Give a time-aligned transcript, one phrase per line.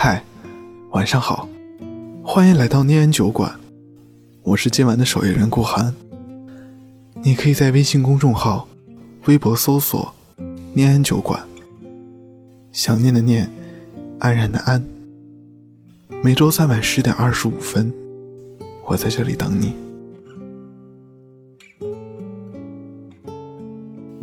[0.00, 0.22] 嗨，
[0.90, 1.48] 晚上好，
[2.22, 3.58] 欢迎来到念安酒馆，
[4.44, 5.92] 我是今晚的守夜人顾寒。
[7.20, 8.68] 你可以在微信公众号、
[9.24, 10.14] 微博搜索
[10.72, 11.44] “念安酒馆”，
[12.70, 13.50] 想念的念，
[14.20, 14.80] 安然的安。
[16.22, 17.92] 每周三晚十点二十五分，
[18.86, 19.74] 我在这里等你。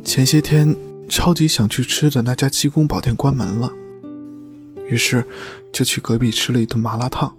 [0.06, 0.74] 前些天
[1.10, 3.70] 超级想去吃的那家鸡公宝店关门了。
[4.88, 5.26] 于是，
[5.72, 7.36] 就去隔壁吃了一顿麻辣烫，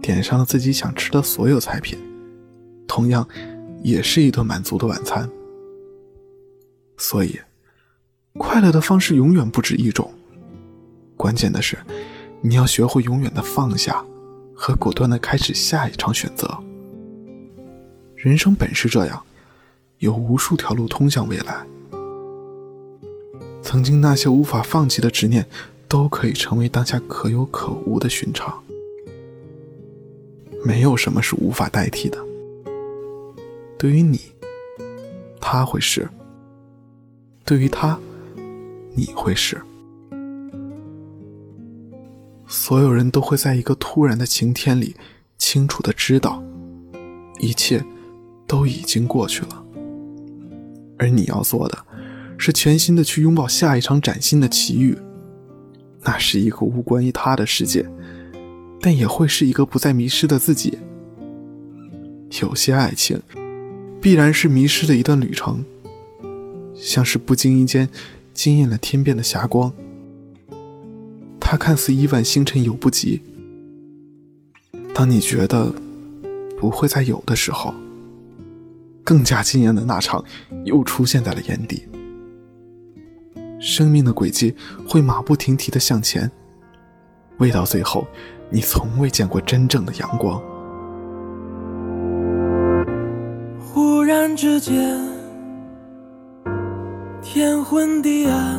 [0.00, 1.98] 点上了自己想吃的所有菜品，
[2.86, 3.28] 同样，
[3.82, 5.28] 也是一顿满足的晚餐。
[6.96, 7.38] 所以，
[8.38, 10.12] 快乐的方式永远不止一种，
[11.16, 11.76] 关键的是，
[12.40, 14.02] 你要学会永远的放下，
[14.54, 16.58] 和果断的开始下一场选择。
[18.16, 19.22] 人生本是这样，
[19.98, 21.66] 有无数条路通向未来。
[23.62, 25.46] 曾经那些无法放弃的执念。
[25.92, 28.62] 都可以成为当下可有可无的寻常，
[30.64, 32.16] 没有什么是无法代替的。
[33.76, 34.18] 对于你，
[35.38, 36.06] 他会是；
[37.44, 38.00] 对于他，
[38.94, 39.60] 你会是。
[42.46, 44.96] 所有人都会在一个突然的晴天里，
[45.36, 46.42] 清楚的知道，
[47.38, 47.84] 一切
[48.46, 49.62] 都已经过去了。
[50.98, 51.84] 而你要做的，
[52.38, 54.96] 是全心的去拥抱下一场崭新的奇遇。
[56.04, 57.88] 那是一个无关于他的世界，
[58.80, 60.78] 但也会是一个不再迷失的自己。
[62.40, 63.20] 有些爱情，
[64.00, 65.64] 必然是迷失的一段旅程，
[66.74, 67.88] 像是不经意间
[68.32, 69.72] 惊艳了天边的霞光。
[71.38, 73.20] 它看似亿万星辰犹不及，
[74.94, 75.72] 当你觉得
[76.58, 77.74] 不会再有的时候，
[79.04, 80.24] 更加惊艳的那场
[80.64, 81.82] 又出现在了眼底。
[83.62, 84.56] 生命的轨迹
[84.88, 86.28] 会马不停蹄的向前，
[87.38, 88.04] 未到最后，
[88.50, 90.42] 你从未见过真正的阳光。
[93.60, 94.98] 忽然之间，
[97.22, 98.58] 天昏地暗，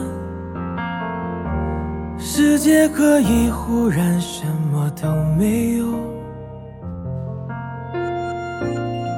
[2.17, 5.85] 世界可以忽然什么都没有。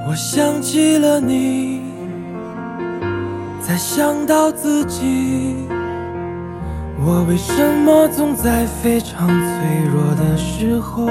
[0.08, 1.82] 我想起了你，
[3.62, 5.68] 才想到自己。
[7.08, 7.54] 我为什
[7.86, 9.38] 么总在非常脆
[9.94, 11.06] 弱的时候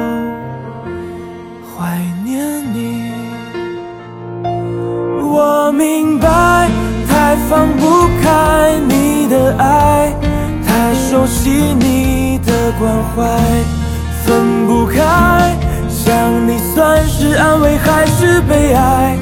[1.71, 3.13] 怀念你？
[5.23, 6.69] 我明白，
[7.09, 10.13] 太放不开你的爱，
[10.67, 13.39] 太熟悉你的关怀，
[14.25, 15.57] 分不开。
[15.89, 16.13] 想
[16.49, 19.17] 你算是安慰还是悲哀？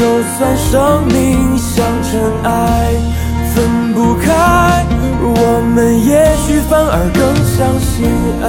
[0.00, 2.94] 就算生命像尘埃，
[3.54, 4.32] 分不开，
[5.20, 8.08] 我们也许反而更相信
[8.42, 8.46] 爱。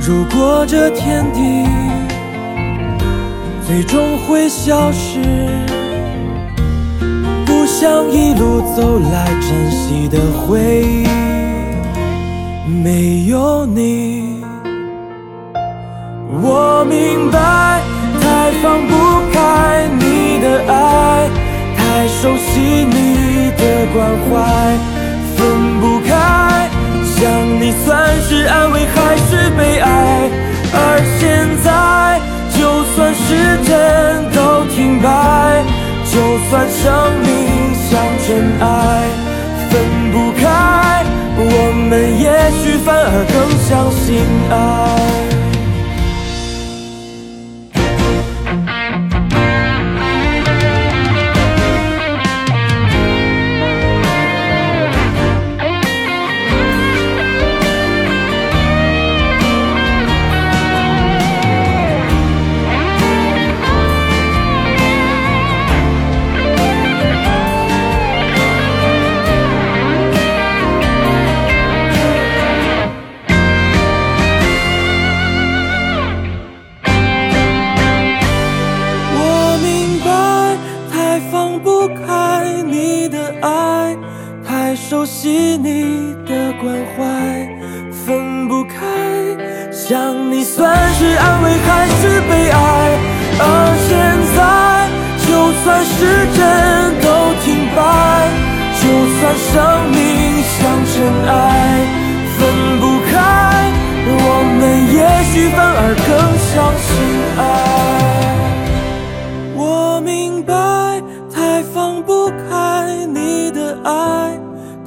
[0.00, 1.65] 如果这天地。
[3.66, 5.18] 最终会消失，
[7.44, 11.04] 不想一路走来珍惜的回忆，
[12.70, 14.44] 没有你。
[16.30, 17.82] 我明白，
[18.20, 18.94] 太放不
[19.32, 21.28] 开你的爱，
[21.76, 24.78] 太熟悉你的关怀，
[25.34, 25.40] 分
[25.80, 26.70] 不开。
[27.04, 27.18] 想
[27.60, 29.95] 你算是安慰还是悲哀？
[35.06, 35.64] 爱，
[36.04, 36.14] 就
[36.48, 36.82] 算生
[37.22, 37.30] 命
[37.88, 37.90] 像
[38.24, 38.26] 尘
[38.60, 38.64] 埃，
[39.70, 39.72] 分
[40.10, 41.04] 不开，
[41.38, 41.40] 我
[41.88, 42.26] 们也
[42.58, 43.34] 许反而更
[43.68, 44.04] 相信
[44.50, 45.35] 爱。
[89.88, 92.58] 想你算是安慰还是悲哀？
[93.38, 93.42] 而
[93.86, 93.94] 现
[94.34, 94.38] 在，
[95.24, 95.28] 就
[95.62, 95.94] 算时
[96.34, 96.38] 针
[97.00, 97.06] 都
[97.44, 97.46] 停
[97.76, 97.78] 摆，
[98.82, 98.82] 就。
[99.18, 99.54] 算生
[99.92, 99.96] 命
[100.44, 100.58] 像
[100.92, 100.94] 尘
[101.26, 101.30] 埃，
[102.36, 102.38] 分
[102.80, 103.14] 不开，
[104.06, 104.20] 我
[104.58, 104.60] 们
[104.92, 104.98] 也
[105.32, 106.08] 许反而更
[106.44, 106.54] 相
[106.84, 106.86] 信
[107.38, 107.40] 爱。
[109.56, 109.58] 我
[110.02, 110.52] 明白，
[111.34, 113.88] 太放不开你的爱，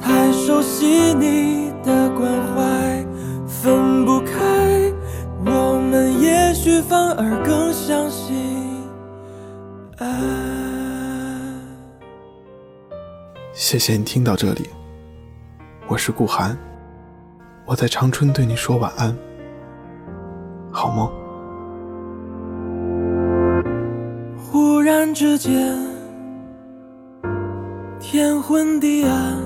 [0.00, 1.59] 太熟悉你
[7.22, 8.34] 而更相信
[9.98, 10.06] 爱。
[13.52, 14.70] 谢谢你听到这里，
[15.86, 16.56] 我是顾寒，
[17.66, 19.14] 我在长春对你说晚安，
[20.72, 21.12] 好梦。
[24.38, 25.76] 忽然之间，
[27.98, 29.36] 天昏地暗，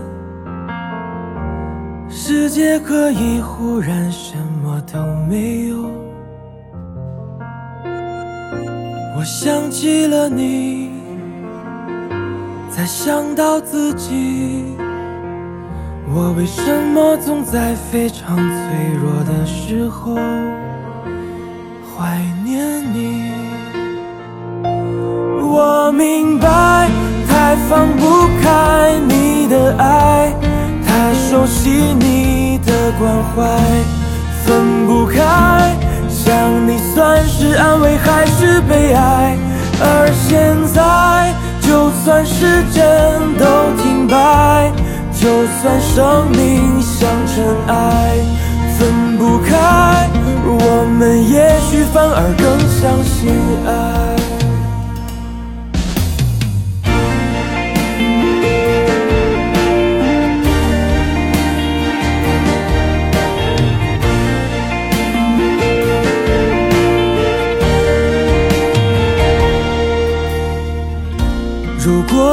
[2.08, 6.03] 世界可以忽然什么都没有。
[9.24, 10.90] 我想起了你，
[12.70, 14.76] 才想到自己，
[16.12, 16.60] 我为什
[16.92, 18.44] 么总在非常脆
[18.92, 20.14] 弱的时候
[21.96, 23.30] 怀念你？
[25.40, 26.90] 我明白，
[27.26, 30.34] 太放不开你的爱，
[30.86, 33.58] 太熟悉你的关怀，
[34.44, 35.74] 分不开，
[36.24, 39.36] 想你算是安慰还是悲哀？
[39.78, 43.44] 而现在，就算时针都
[43.82, 44.72] 停摆，
[45.12, 48.16] 就算生命像尘埃，
[48.78, 50.08] 分不开，
[50.46, 53.30] 我们也许反而更相信
[53.66, 54.13] 爱。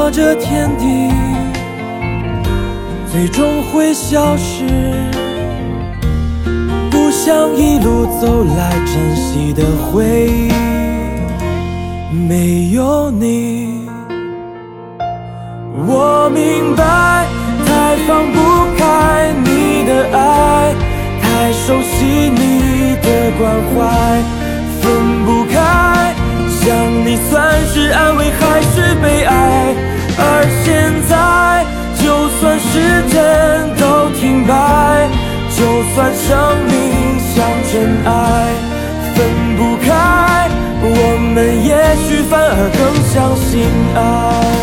[0.01, 1.11] 如果这天地
[3.11, 4.65] 最终会消失，
[6.89, 10.10] 不想一路走来珍惜的回
[27.31, 29.73] 算是安慰还是悲哀？
[30.17, 30.21] 而
[30.65, 32.69] 现在，就算时
[33.07, 33.15] 针
[33.79, 34.51] 都停摆，
[35.55, 35.63] 就
[35.95, 36.27] 算生
[36.67, 36.75] 命
[37.33, 37.71] 像尘
[38.03, 38.11] 埃，
[39.15, 39.17] 分
[39.55, 39.89] 不开，
[40.83, 40.85] 我
[41.33, 41.71] 们也
[42.03, 43.49] 许反而更相信
[43.95, 44.60] 爱。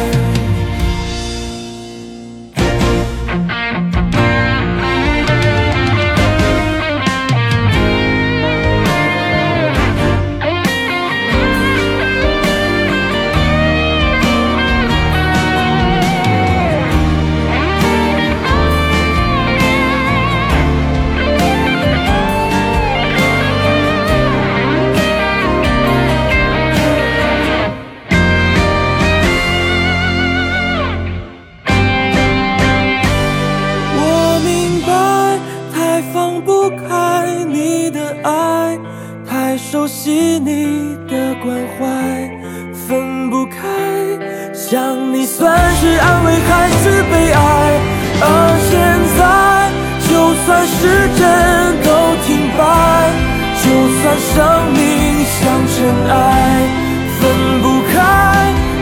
[35.98, 38.78] 太放不开你的爱，
[39.28, 41.84] 太熟悉你的关怀，
[42.72, 43.58] 分不开。
[44.54, 47.80] 想你算是安慰还是悲哀？
[48.20, 48.25] 而
[48.70, 48.78] 现
[49.18, 49.73] 在，
[50.06, 50.87] 就算时
[51.18, 51.26] 针
[51.82, 51.90] 都
[52.23, 52.62] 停摆，
[53.58, 53.66] 就
[53.99, 54.37] 算生
[54.75, 54.78] 命
[55.34, 55.76] 像尘
[56.14, 56.14] 埃，
[57.18, 57.26] 分
[57.61, 57.99] 不开，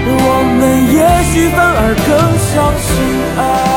[0.05, 0.61] 我们
[0.93, 1.01] 也
[1.33, 2.13] 许反而更
[2.45, 2.93] 相信
[3.39, 3.76] 爱。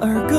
[0.00, 0.33] 我